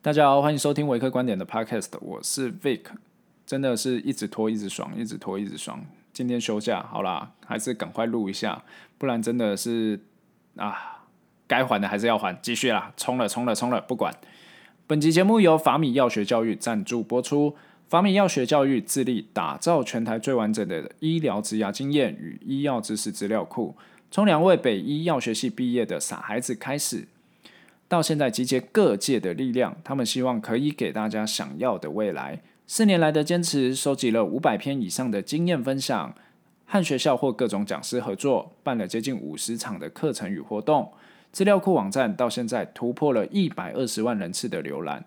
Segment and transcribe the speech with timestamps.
[0.00, 2.82] 大家好，欢迎收听维克观点的 Podcast，我是 Vic，
[3.44, 5.84] 真的是一直拖一直爽，一直拖一直爽。
[6.12, 8.62] 今天休假，好啦，还是赶快录一下，
[8.96, 9.98] 不然真的是
[10.54, 11.02] 啊，
[11.48, 14.14] 该还的还是要还，继续啦，冲了冲了冲了，不管。
[14.86, 17.56] 本集节目由法米药学教育赞助播出。
[17.88, 23.74] 法米药学教育致力打造全台最完整的医疗职涯经验与医药知识资料库，
[24.12, 27.08] 从两位北医药学系毕业的傻孩子开始，
[27.88, 32.42] 到现在集结各界的力量，他们希望可以给大家想要的未来。
[32.66, 36.14] 四年来的坚持，收集了五百篇以上的经验分享，
[36.66, 40.92] 和学校或各种讲师合作，办了接近五十场的课程与活动。
[41.32, 45.04] 资料库网站到现在突破了一百二十万人次的浏览。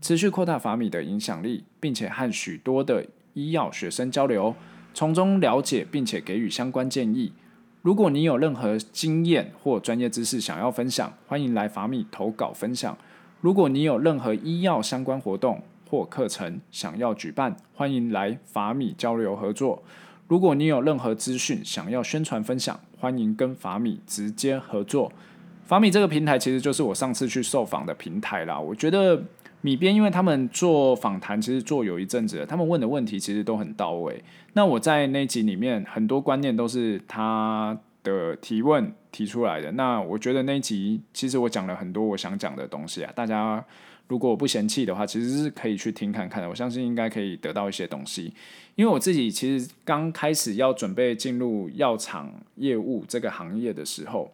[0.00, 4.54] 持续扩大法米的影响力，并且和许多的医药学生交流，
[4.92, 7.32] 从中了解并且给予相关建议。
[7.84, 12.96] 如果你有任何经验或专业知识想要分享，欢迎来法米投稿分享。
[13.42, 15.60] 如果你有任何医药相关活动
[15.90, 19.82] 或课程想要举办，欢迎来法米交流合作。
[20.26, 25.12] 如果你有任何资讯想要宣传分享，欢迎跟法米直接合作。
[25.66, 29.22] 法米这个平台其实就是我上次去受访的平台啦，我觉得。
[29.64, 34.22] 米编，因为他们做访谈，其实做有一阵子了，他们问的问题其实都很到位。
[34.52, 39.72] 那我在那集里面，很多观念都是他的提问提出来的。
[39.72, 43.64] 那我觉得那集其实我讲了很多我想讲的东西啊，大家
[44.06, 46.48] 如果不嫌弃的话，其实是可以去听看看的。
[46.50, 48.34] 我相信应该可以得到一些东西。
[48.74, 54.30] 因为我自己其实刚开始要准备进入药厂业务这个行业的时候，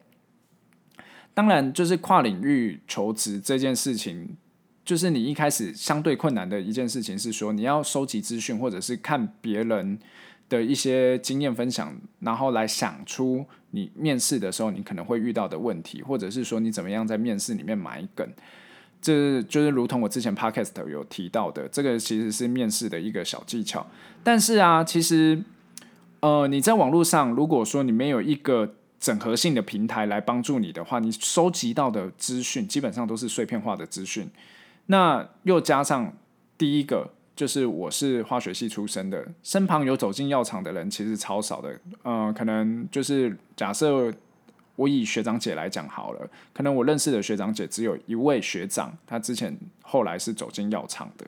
[1.33, 4.37] 当然就是跨领域求职这件事情。
[4.85, 9.99] 就是你一开始相对困难的一件事情是说，你要收集资讯，或者是看别人
[10.49, 18.29] 的一些经验分享，然后来想出你面试的时候你可能会遇到的问题，或者是说你怎么样在面试里面埋梗。
[19.01, 23.87] 这就是如同我之前 podcast 有提到的，这个其实是面试的一个小技巧。
[24.23, 25.43] 但是啊，其实
[26.21, 34.29] 呃，你在网络上如果说你没有一个整合性的平台来帮助你的话，你收集到的资讯基本上都是碎片化的资讯。
[34.91, 36.13] 那又加上
[36.59, 41.73] 第一个，就是我是化学系出身的，身旁有走进药厂的人其实超少的。
[42.03, 44.13] 嗯、呃，可能就是假设
[44.75, 51.25] 我以学长姐来讲好了，可能我认识的学长姐只有一位学长，他之前后来是走进药厂的。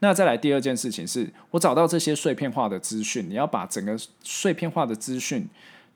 [0.00, 5.48] 那再来第二件事情是，我找到这些碎片化的资讯，你要把整个碎片化的资讯。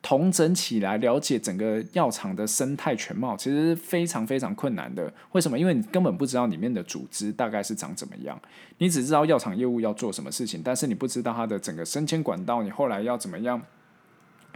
[0.02, 5.10] 统整起来，了解整个药厂的生态全貌，其实非常非常困难的。
[5.30, 5.56] 为什么？
[5.56, 8.36] 因为你根本不知道里面的组织大概是长怎么样，
[8.78, 13.62] 你只知道药厂业务要做什么事情，但是你不知道它的整个升迁管道，你后来要怎么样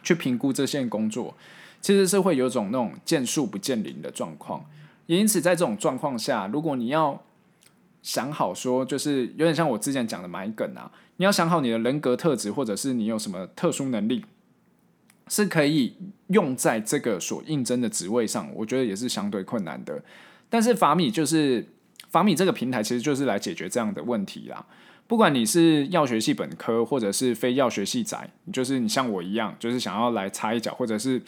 [0.03, 1.33] 去评估这项工作，
[1.81, 4.65] 其实是会有种那种见树不见林的状况。
[5.07, 7.23] 也因此，在这种状况下，如果你要
[8.03, 14.25] 想好说，就是有点像我之前讲的买梗啊，你要想好你的人格特质，或者是你有什么特殊能力。
[15.29, 15.97] 是可以
[16.29, 20.01] 用在这个所应征的职位上，我觉得也是相对困难的。
[20.49, 21.67] 但是法米就是
[22.11, 24.65] 法米这个平台，其实就是来解决这样的问题啦。
[25.09, 31.21] 不管你是药学系本科，或者是非药学系仔，就是你像我一样，就是想要来插一脚，或者是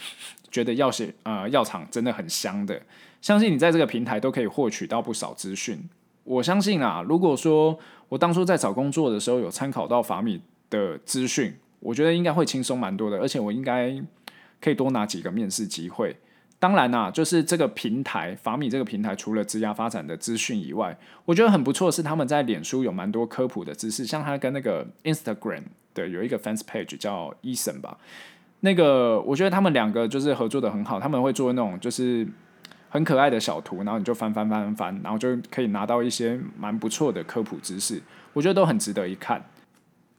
[0.50, 2.80] 觉得药学呃药厂真的很香的，
[3.20, 5.88] 相信你在这个平台都可以获取到不少资讯。
[6.24, 11.54] 我相信啊，如果说我当初在找工作的时候有参考到法米的资讯。
[11.80, 13.94] 我觉得应该会轻松蛮多的，而且我应该
[14.60, 16.16] 可以多拿几个面试机会。
[16.60, 25.62] 当然啦、就是这个平台法米这个平台，除了职涯发展的资讯以外，我觉得很不错是他们在脸书有蛮多科普的知识，像他跟那个 Instagram
[25.94, 27.96] 的有一个 fans page 叫 Eason 吧，
[28.60, 32.26] 那个我觉得他们两个就是合作的很好，他们会做那种就是
[32.88, 38.02] 很可爱的小图，然后你就翻翻翻翻，然后就可以拿到一些蛮不错的科普知识，
[38.32, 39.40] 我觉得都很值得一看。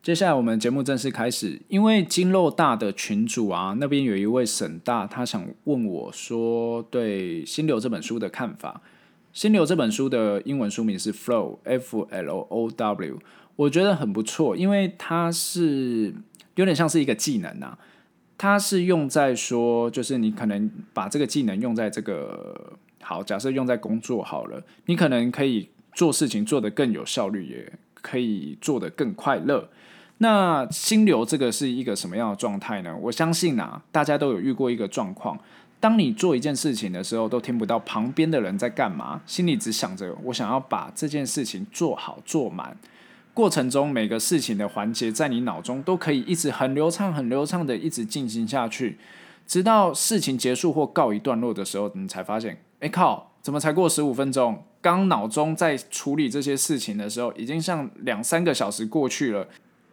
[0.01, 8.81] 接下来我们节目正式开始，因为金肉大的群主啊，那边有一位沈大，他想问我说对《心流》这本书的看法。
[9.33, 13.19] 《心流》这本书的英文书名是 Flow，F L O W，
[13.57, 16.13] 我觉得很不错，因为它是
[16.55, 17.77] 有点像是一个技能啊，
[18.37, 29.69] 它是用在说，就是你可能把这个技能用在这个好，假设用在工作好了，你可能可以做事情做得更有效率，也可以做得更快乐。
[30.19, 32.95] 那心流这个是一个什么样的状态呢？
[33.01, 35.39] 我相信啊，大家都有遇过一个状况，
[35.79, 42.77] 当你做一件事情的时候，都听不到旁边的人在干嘛，心里只想着我想要把这件事情做好做满。
[43.33, 48.97] 过程中每个事情的环节，在你脑中都可以一直很流畅、很流畅的一直进行下去，
[49.47, 54.61] 直到事情结束或告一段落的时候，你才发现，哎靠，怎么才过十五分钟？
[54.81, 59.47] 刚脑中在处理这些事情的时候，已经像两三个小时过去了，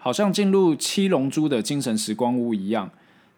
[0.06, 2.88] 好像进入七龙珠的精神时光屋一样。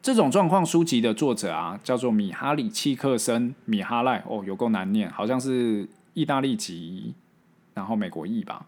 [0.02, 7.14] 这种状况书籍的作者啊，叫做米哈里·契克森·米哈赖，哦，有够难念，好像是意大利籍，
[7.72, 8.66] 然后美国裔吧？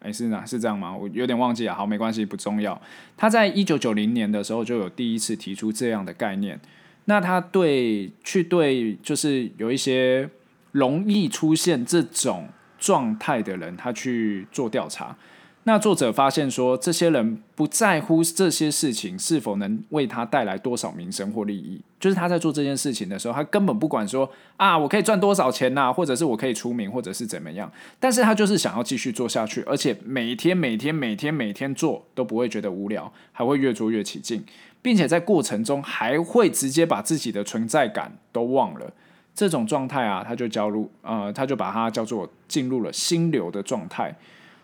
[0.00, 0.94] 哎，是呢，是这样吗？
[0.94, 1.74] 我有点忘记了。
[1.74, 2.78] 好，没关系，不重要。
[3.16, 6.60] 他在一九九零年的时候就有第一次提出这样的概念。
[7.06, 10.28] 那他对去对，就是有一些
[10.72, 12.46] 容易出现这种
[12.78, 15.16] 状态的人，他去做调查。
[15.64, 27.70] 那作者发现说，这些人不在乎这些事情是否能为他带来多少名声或利益，就是他在做这件事情的时候，他根本不管说啊，我可以赚多少钱呐，或者是我可以出名，或者是怎么样，
[28.00, 34.42] 但是他就是想要继续做下去，而且每天每天每天每天做都不会觉得无聊，还会越做越起劲，
[34.80, 38.90] 并且在过程中还会直接把自己的存在感都忘了。
[39.34, 44.16] 这种状态啊，他就叫入呃，他就把它叫做进入了心流的状态。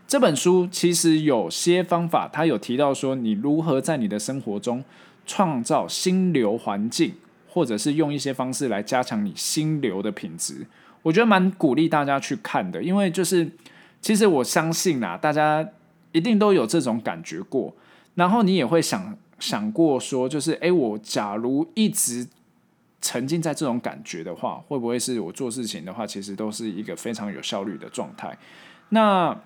[0.06, 4.84] 这本书其实有些方法，他有提到说，你如何在你的生活中
[5.26, 7.14] 创造心流环境，
[7.48, 10.66] 或者是用一些方式来加强你心流的品质。
[11.02, 13.50] 我觉得蛮鼓励大家去看的，因为就是
[14.00, 15.66] 其实我相信啦，大家
[16.12, 17.74] 一定都有这种感觉过，
[18.14, 22.26] 然后你也会想想过说，就是诶，我假如一直
[23.00, 28.36] 沉浸在这种感觉的话，会不会是我做事情的话，其实都是一个非常有效率的状态？
[28.90, 29.36] 那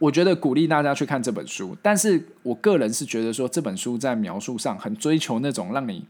[0.00, 6.04] 我觉得鼓励大家去看这本书，但是我个人是觉得说，这本书在描述上很追求那种让你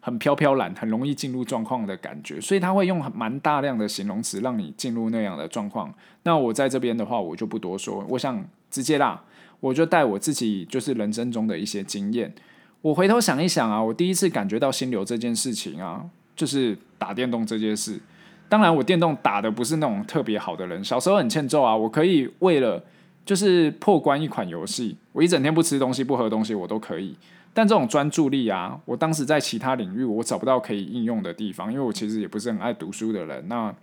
[0.00, 5.92] 很飘飘然、很容易进入状况的感觉，所以他会用蛮大量的形容词让你进入那样的状况。
[6.22, 9.22] 那我在这边的话，我就不多说，我想直接啦，
[9.60, 12.32] 我就带我自己就是人生中的一些经验。
[12.80, 16.02] 我回头想一想啊，我第一次感觉到心流这件事情啊，
[16.34, 18.00] 就是打电动这件事。
[18.48, 22.82] 当然，我电动打的不是那种特别好的人，小时候很欠揍啊，我可以为了。
[23.28, 27.14] 就是破关一款游戏，我一整天不吃东西不喝东西我都可以。
[27.52, 33.46] 但这种专注力啊，我当时在其他领域我找不到可以应用的地方，因为我其实也不是很爱读书的人。
[33.46, 33.74] 那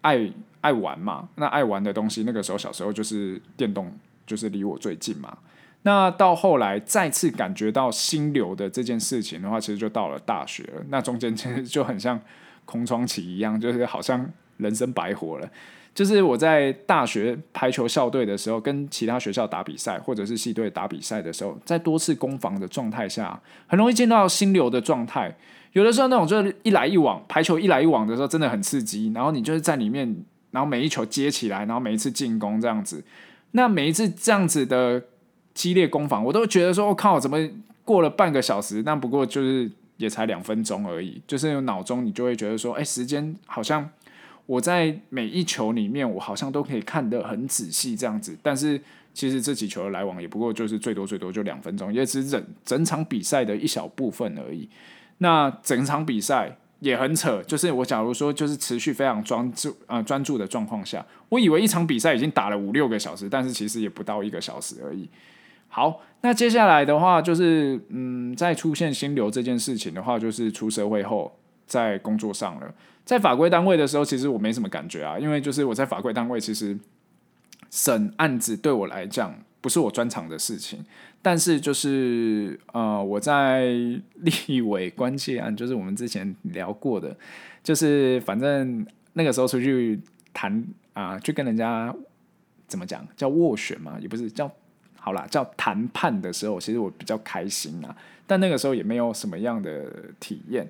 [0.00, 0.26] 爱
[0.62, 3.92] 爱玩嘛，那爱玩的东西，那个时候小时候就是电动，
[4.26, 5.36] 就是离我最近嘛。
[5.82, 10.82] 那到后来再次感觉到心流的这件事情的话，其实就到了大学了。
[10.88, 12.18] 那中间其实就很像
[12.64, 14.26] 空窗期一样，就是好像
[14.56, 15.46] 人生白活了。
[15.94, 25.36] 就是我在大学排球校队的时候，跟其他学校打比赛，或者是系队打比赛的时候，在多次攻防的状态下，很容易进到心流的状态。
[25.72, 33.04] 有的时候那种就是一来一往，排球一来一往的时候真的很刺激，然后你就是在里面，然后每一球接起来，然后每一次进攻这样子，
[33.50, 35.02] 那每一次这样子的
[35.52, 37.36] 激烈攻防，我都觉得说，我靠，怎么
[37.84, 38.82] 过了半个小时？
[38.84, 43.90] 那不过就是也才两分钟而已，就是脑中你就会觉得说，哎，时间好像。
[44.46, 48.80] 我在每一球里面，我好像都可以看得很仔细这样子，但是
[49.14, 54.68] 其实这几球的来往也不过就是最多最多就两分钟，也只是整整场比赛的一小部分而已。
[55.18, 65.08] 那整场比赛也很扯，就是我假如说就是持续非常专注啊、专注的状况下，我以为一场比赛已经打了五六个小时，但是其实也不到一个小时而已。
[65.68, 71.32] 好，那接下来的话就是嗯，在出现心流这件事情的话，就是出社会后
[71.66, 72.74] 在工作上了。
[73.04, 76.78] 在法规单位的时候，其实我没什么感觉啊，因为就是我在法规单位，其实
[77.70, 80.84] 审案子对我来讲不是我专长的事情。
[81.20, 83.72] 但是就是呃，我在
[84.14, 87.16] 立委关切案，就是我们之前聊过的，
[87.62, 90.00] 就是反正那个时候出去
[90.32, 91.94] 谈啊，去跟人家
[92.66, 94.50] 怎么讲叫斡旋嘛，也不是叫
[94.96, 97.96] 好啦，叫谈判的时候，其实我比较开心啊。
[98.26, 99.84] 但那个时候也没有什么样的
[100.18, 100.68] 体验。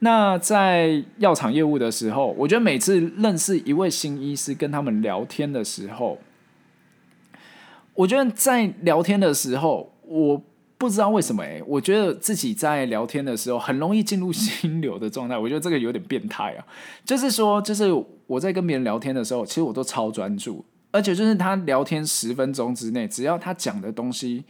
[0.00, 6.18] 那在药厂业务的时候，我觉得每次认识一位新医师，跟他们聊天的时候，
[7.94, 10.40] 我觉得在聊天的时候，我
[10.76, 15.34] 不知道为什么诶，我觉得自己在聊天的时候很容易进入心流的状态。
[15.38, 16.64] 我觉得这个有点变态啊，
[17.04, 17.92] 就是说，就是
[18.28, 24.44] 我在跟别人聊天的时候，其实我都超专注，而且就是他聊天十分钟之内，只要他讲的东西，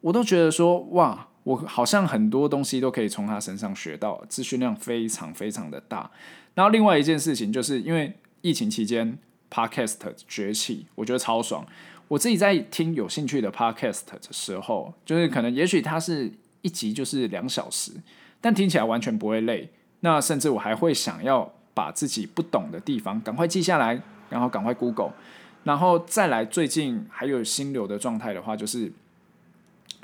[0.00, 1.28] 我都觉得说哇。
[1.50, 6.08] 我好像很多东西都可以从他身上学到，资讯量非常非常的大。
[6.54, 9.18] 然后另外一件事情，就是因为疫情期间
[9.50, 9.96] Podcast
[10.28, 11.66] 崛起，我觉得超爽。
[12.06, 17.94] 我自己在听有兴趣的 Podcast 的时候，就是可能也许它是一集就是两小时，
[18.40, 19.70] 但听起来完全不会累。
[20.00, 25.14] 那甚至我还会想要把自己不懂的地方赶快记下来，然后赶快 Google，
[25.64, 26.44] 然后再来。
[26.44, 28.92] 最近还有心流的状态的话，就是。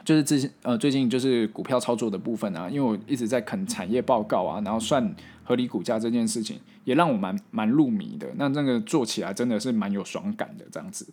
[0.06, 8.28] 就是最近呃最近就是股票操作的部分啊，因为我一直在啃产业报告啊，然后算合理股价这件事情，也让我蛮蛮入迷的。
[8.36, 11.08] 那这个做起来真的是蛮有爽感的这样子。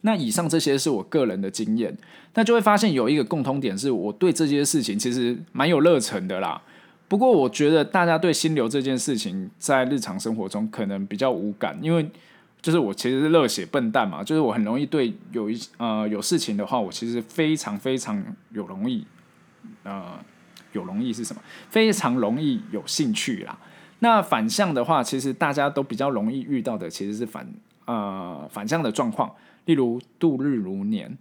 [0.00, 1.94] 那以上这些是我个人的经验，
[2.32, 6.62] 那就会发现有一个共通点，是我对这些事情其实蛮有热忱的啦。
[7.06, 12.08] 不过我觉得大家对心流这件事情在日常生活中可能比较无感，因为
[12.62, 19.04] 就是我其实是热血笨蛋嘛，就是我很容易对有一呃有事情的话，我其实非常非常有容易
[19.82, 20.18] 呃
[20.70, 21.42] 有容易是什么？
[21.68, 23.58] 非常容易有兴趣啦。
[23.98, 27.46] 那反向的话，其实大家都比较容易遇到的其实是反
[27.84, 29.34] 呃反向的状况。
[29.64, 31.16] 例如度日如年，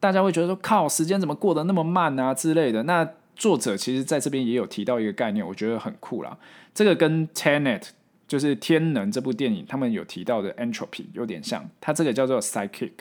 [0.00, 2.82] 大家会觉得说靠，时间怎么过得那么慢啊之类的。
[2.84, 3.06] 那
[3.36, 6.36] 作者其实在这边也有提到一个概念，我觉得很酷啦。
[6.72, 7.88] 这个跟 Tenet
[8.28, 12.92] 就是天能这部电影他们有提到的 entropy 有点像，它这个叫做 psychic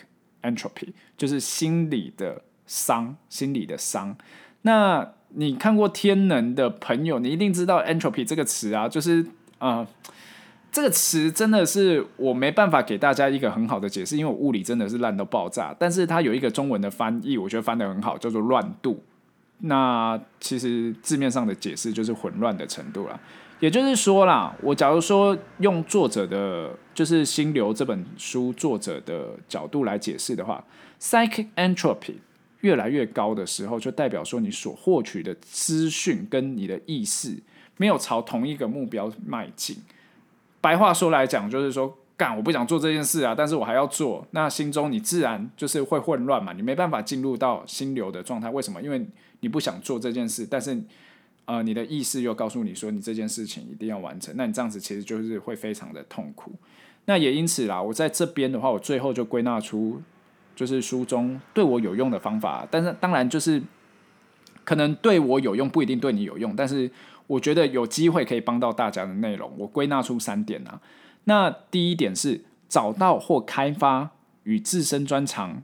[0.41, 4.17] entropy，就是心理的伤，心理的伤。
[4.63, 9.23] 那你看过天能的朋友，你一定知道 entropy 这个词啊，就是
[9.59, 9.85] 呃。
[10.69, 15.73] 这个词真的是我没办法给大家一个很好的解释，因为我物理真的是烂到爆炸。
[15.79, 19.01] 但是它有一个中文的翻译，我觉得翻得很好，叫做乱度。
[19.59, 23.19] 那其实字面上的解释就是混乱的程度啦。
[23.59, 30.63] 也就是说啦，我假如说用作者的，就是《心流》这本书作者的角度来解释的话
[30.99, 32.15] ，psychic entropy
[32.61, 37.35] 越来越高的时候，就代表说你所获取的资讯跟你的意识
[37.77, 39.77] 没有朝同一个目标迈进。
[40.61, 48.49] 白话说来讲，就是说，干我不想做这件事啊，但是我还要做，那心中你自然就是会混乱嘛，你没办法进入到心流的状态。
[48.49, 48.81] 为什么？
[48.81, 49.03] 因为
[49.39, 50.75] 你不想做这件事，但是
[51.47, 56.51] 呃，你的意识又告诉你说，你这件事情一定要完成，那你这样子其实就是会非常的痛苦。
[57.05, 59.99] 那也因此啦，我在这边的话，我最后就归纳出
[60.55, 63.61] 就是书中对我有用的方法，但是当然就是
[64.63, 66.91] 可能对我有用，不一定对你有用，但是。
[67.27, 70.79] 我觉得有机会可以帮到大家的内容，我归纳出三点啊。
[71.25, 74.11] 那第一点是找到或开发
[74.43, 75.61] 与自身专长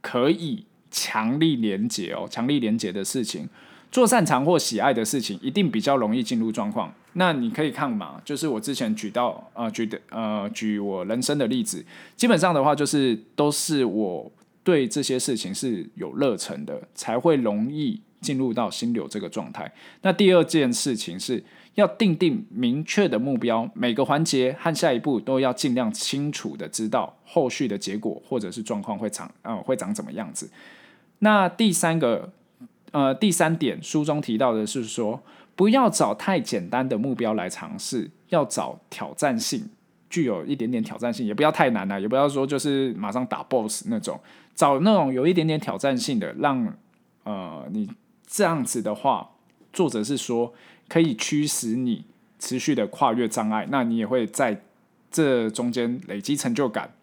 [0.00, 3.48] 可以强力连结哦，强力连结的事情，
[3.94, 6.92] 做擅长或喜爱的事情，一定比较容易进入状况。
[7.12, 11.84] 那你可以看嘛，就是我之前举到呃举的呃举我人生的例子，
[12.16, 14.32] 基本上的话就是都是我
[14.64, 18.00] 对这些事情是有热忱的，才会容易。
[18.24, 19.70] 进入到心流这个状态。
[20.00, 30.48] 那第二件事情是要定定明确的目标，每个环节和下一步都要尽量清楚的知道后续的结果或者是状况会长呃会长怎么样子。
[31.18, 32.32] 那第三个
[32.94, 35.20] 呃第三点书中提到的是说，
[35.54, 39.68] 不要找太简单的目标来尝试，要找挑战性，
[40.08, 44.18] 具有一点点挑战性，也不要太难了，也不要说就是马上打 BOSS 那种，
[44.54, 46.74] 找那种有一点点挑战性的，让
[47.24, 47.90] 呃你。
[48.26, 49.30] 这样子的话，
[49.72, 50.52] 作者是说
[50.88, 52.04] 可以驱使你
[52.40, 54.62] 持续的跨越障碍，那你也会在
[55.08, 56.94] 这中间累积成就感。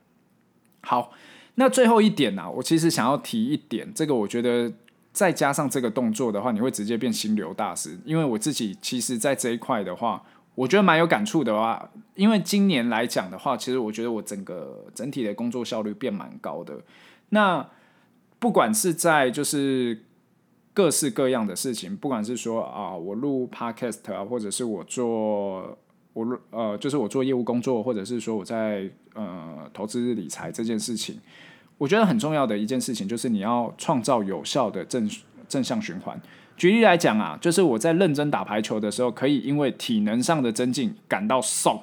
[0.82, 1.14] 好，
[1.56, 4.74] 那最后一点呢、我其实想要提一点，这个我觉得
[5.12, 8.00] 再加上这个动作的话，你会直接变心流大师。
[8.06, 10.24] 因为我自己其实，在这一块的话，
[10.56, 16.82] 我觉得蛮有感触的话，因为今年来讲的话，其实我觉得我整个整体的工作效率变蛮高的。
[17.30, 17.70] 那
[18.40, 20.04] 不管是在就是。
[20.74, 25.78] 各式各样的事情，不管是说啊，我录 podcast 啊，或者是我做
[26.14, 31.20] 我录呃，就是我做业务工作，或者是说我在呃投资理财这件事情，
[31.82, 35.10] 我觉得很重要的一件事情就是你要创造有效的正
[35.50, 36.16] 正向循环。
[36.56, 41.82] 举例来讲啊，就是我在认真打排球的时候，可以因为体能上的增进感到爽。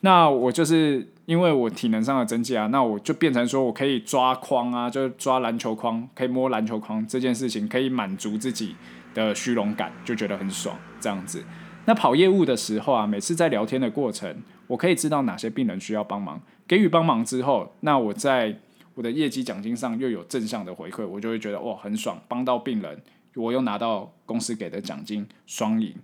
[0.00, 8.74] 那我就是因为我体能上的增加啊，那我就变成说我可以抓框啊，就抓篮球框，可以摸篮球框这件事情，可以满足自己
[9.14, 11.44] 的虚荣感，就觉得很爽这样子。
[11.84, 18.58] 那跑业务的时候啊，每次在聊天的过程，我可以知道哪些病人需要帮忙，给予帮忙之后，那我在
[19.00, 23.00] 我的业绩奖金上又有正向的回馈，我就会觉得哇很爽，帮到病人，
[23.34, 25.94] 我又拿到公司给的奖金，双赢。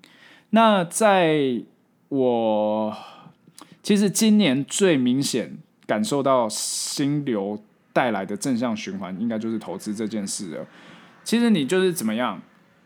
[0.48, 1.60] 那在
[2.08, 2.96] 我。
[3.82, 7.62] 其实今年最明显感受到心流
[7.92, 10.66] 带来的正向循环，应该就是投资这件事了。
[11.22, 12.40] 其实你就是怎么样，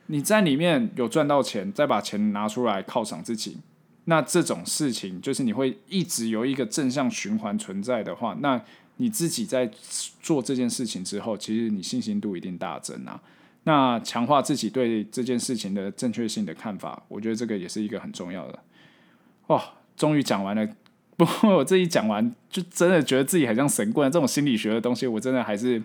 [0.07, 3.59] 你在里面有赚到钱，再把钱拿出来犒赏自己，
[4.07, 8.61] 那这种事情就是你会一直有一个正向循环存在的话，那
[9.01, 9.69] 你自己在
[10.21, 13.19] 做这件事情之后，其实你信心度一定大增啊。
[13.65, 18.59] 那强化自己对这件事情的正确性的看法，我觉得这个也是一个很重要的。
[19.47, 19.59] 哦，
[19.97, 20.69] 终于讲完了。
[21.17, 24.11] 不过我这一讲完，就真的觉得自己很像神棍。
[24.13, 25.83] 这种心理学的东西，我真的还是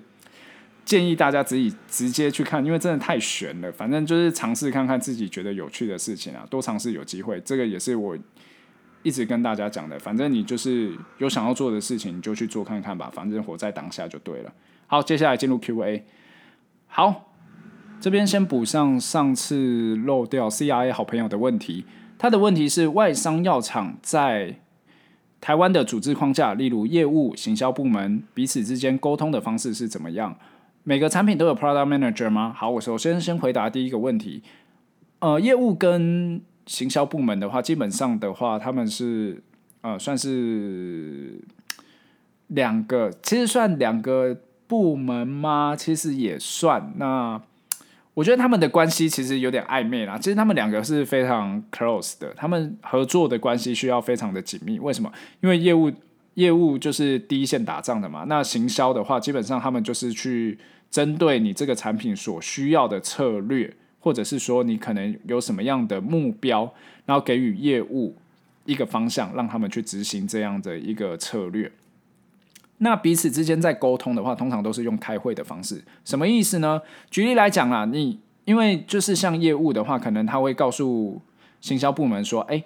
[0.84, 3.72] 建议大家自己直接去看，因为真的太悬了。
[3.72, 7.42] 反正就是尝试看看自己觉得有趣的事情啊，多尝试有机会。
[7.46, 8.18] 这个也是我
[9.06, 9.98] 一直跟大家讲的。
[10.00, 13.10] 反正你就是有想要做的事情，你就去做看看吧。
[13.14, 14.52] 反正活在当下就对了。
[14.88, 16.04] 好，接下来进入 Q&A。
[16.88, 17.32] 好，
[18.02, 21.86] 这边先补上上次漏掉 CRA 好朋友的问题。
[22.18, 24.60] 他的问题是外商药厂在
[25.40, 30.36] 台湾的组织框架，例如业务、行销部门彼此之间沟通的方式是怎么样？
[30.84, 32.54] 每个产品都有 product manager 吗？
[32.56, 34.42] 好，我首先先回答第一个问题。
[35.20, 39.42] 呃，业务跟行销部门的话，基本上的话，他们是
[39.82, 41.40] 呃算是
[42.48, 45.76] 两个，其实算两个部门吗？
[45.76, 46.94] 其实也算。
[46.98, 47.42] 那
[48.14, 50.18] 我觉得他们的关系其实有点暧昧啦。
[50.18, 54.80] 其实他们两个是非常 close 的，他们合作的关系需要非常的紧密。
[54.80, 55.12] 为什么？
[55.42, 55.92] 因为业务
[56.36, 58.26] 业务就是第一线打仗的嘛。
[58.28, 60.58] 那行销的话，基本上他们就是去。
[60.92, 66.72] 针对你这个产品所需要的策略，或者是说你可能有什么样的目标，
[67.08, 68.16] 然后给予业务
[68.66, 71.72] 一个方向，让他们去执行这样的一个策略。
[72.78, 75.84] 那彼此之间在沟通的话，通常都是用开会的方式。
[76.04, 76.80] 什么意思呢？
[77.10, 81.20] 举例来讲啊，你因为就是像业务的话，可能他会告诉
[81.60, 82.64] 行销部门说：“哎。”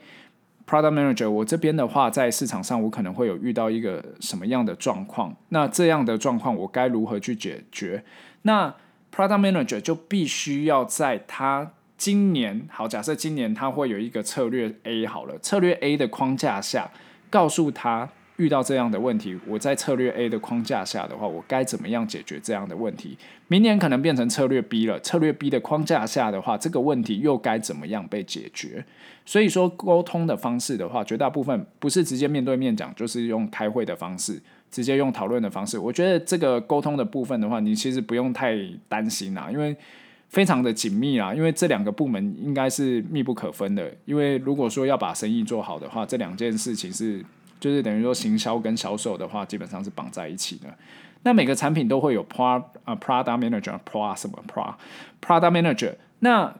[0.69, 5.35] Product Manager，我这边的话，在市场上我可能会有遇到一个什么样的状况？
[5.47, 8.03] 那这样的状况我该如何去解决？
[8.43, 8.71] 那
[9.13, 16.91] Product Manager 就必须要在他今年，好，假设今年他会有一个策略 A 好了，策略 A 的框架下，
[17.29, 18.09] 告诉他。
[18.39, 23.17] 遇到这样的问题，我在策略 A 的框架下的话，我该怎么样解决这样的问题？
[23.49, 28.85] 明年可能变成策略 B 了，策略 B 的框架下的话，这个问题又该怎么样被解决？
[29.25, 34.41] 所以说，沟通的方式的话，绝大部分不是直接面对面讲，就是用开会的方式，
[34.71, 35.77] 直接用讨论的方式。
[35.77, 39.75] 我觉得这个沟通的部分的话，你其实不用太担心啦，因为
[40.29, 43.91] 非常的紧密啦，因为这两个部门应该是密不可分的。
[44.05, 47.21] 因为如果说要把生意做好的话，这两件事情是。
[47.59, 50.73] 就是等于说，行销跟销售的话，基本上是绑在一起的。
[51.23, 54.73] 那每个产品都会有 pro 呃 product manager，pro 什么 pro
[55.21, 55.93] product manager。
[56.19, 56.55] 那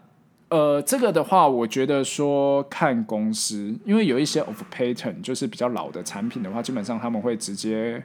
[0.49, 8.03] 呃，这个的话，我觉得说看公司，因为有一些 of patent 就是比较老的产品的话，基本上他们会直接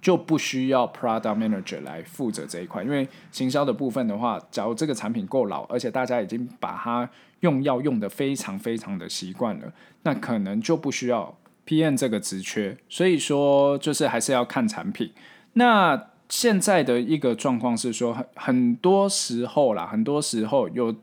[0.00, 2.82] 就不需要 product manager 来负责这一块。
[2.82, 9.70] 因为行销的部分的话，假如这个产品够老，而且大家已经把它用药用得非常非常的习惯了，
[10.04, 11.36] 那可能就不需要。
[11.66, 15.12] PM 这个职缺，所以说就是还是要看产品。
[15.54, 20.94] 那现在的一个状况是说，很很多时候啦，很多时候有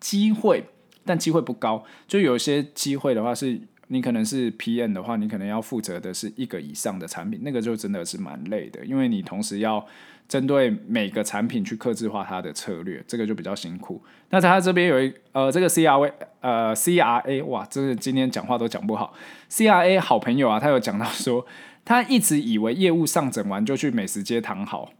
[0.00, 0.64] 机会，
[1.04, 1.84] 但机会不高。
[2.06, 9.86] 就有些机会的话，是你可能是 PM 的话，你可能要负责的是一个以上的产品，那个就真的是蛮累的，因为你同时要。
[10.28, 14.02] 针对每个产品去克制化它的策略，这个就比较辛苦。
[14.30, 19.14] 那在他这边有一呃，这个 C R V 呃 C R A 哇，真的今天讲话都讲不好。
[19.48, 21.46] C R A 好朋友啊，他有讲到说，
[21.84, 24.90] 他一直以为业务上整完就去美食街躺好，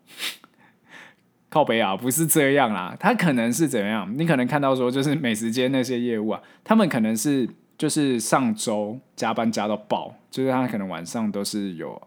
[1.48, 2.96] 靠北啊，不是这样啦。
[3.00, 4.14] 他可能是怎样？
[4.16, 12.00] 你可能看到说，就是美食街那些业务啊，他们可能是就是上周加班加到爆，就是他可能晚上都是有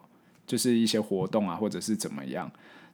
[0.47, 2.49] 就是一些活动啊，或者是怎么样。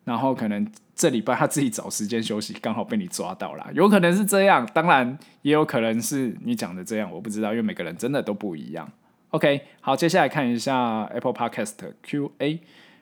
[0.06, 0.66] 然后可能
[0.96, 8.90] 这礼拜他自己找时间休息，刚好被你抓到了，有可能是这样，当然也有可能是你讲的这样，我不知道，因为每个人真的都不一样。
[9.32, 11.74] OK，好，接下来看一下 Apple Podcast
[12.06, 12.60] QA，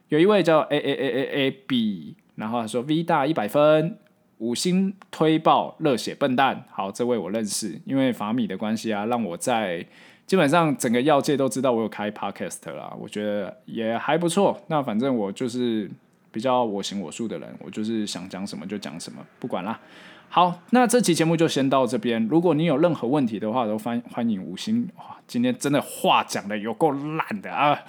[0.08, 4.00] 有一位叫 A A A A A B，然后他说 V 大一百分，
[4.38, 6.64] 五星推爆，热血笨蛋。
[6.72, 9.86] 好，这位我认识，因为法米的关系啊，让我在
[10.26, 14.60] 基本上整个药界都知道我有开 Podcast 啦，我觉得也还不错。
[14.68, 15.92] 那反正我就是。
[16.34, 19.80] 比较我行我素的人，我就是想讲什么就讲什么，不管啦。
[20.28, 22.28] 好，那这期节目就先到这边。
[22.28, 24.90] 如果你有任何问题的话，都欢欢迎五星。
[24.98, 27.80] 哇，今天真的话讲的有够烂的啊！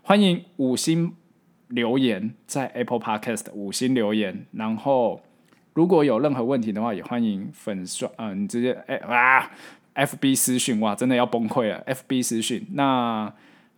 [0.00, 1.14] 欢迎五星
[1.68, 4.46] 留言，在 Apple Podcast 五星留言。
[4.52, 5.20] 然后
[5.74, 9.50] 如果有任何问题的话，也欢迎粉刷啊、你直接哎啊
[9.94, 13.30] ，FB 私讯哇，真的要崩溃了，FB 私讯那。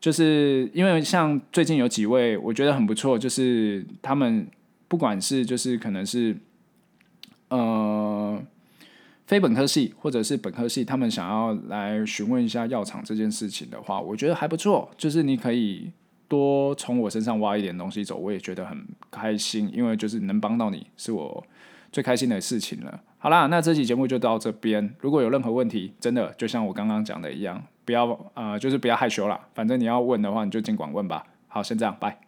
[0.03, 4.45] 就是因为像最近有几位我觉得很不错，就是他们
[4.88, 6.37] 不管是就是可能是
[7.51, 8.43] 呃
[9.29, 14.91] 非本科系或者是本科系，他们想要来询问一下药厂这件事情的话，我觉得还不错。
[14.99, 15.93] 就是你可以
[16.27, 21.47] 多从我身上挖一点东西走，我也觉得很开心，因为就是能帮到你是我
[21.93, 23.01] 最开心的事情了。
[23.19, 24.97] 好啦，那这期节目就到这边。
[24.99, 27.62] 如果有任何问题，真的就像我刚刚讲的一样。
[27.85, 29.40] 不要啊，就是不要害羞啦。
[29.55, 31.25] 反正你要问的话，你就尽管问吧。
[31.49, 32.18] 好，先这样，拜。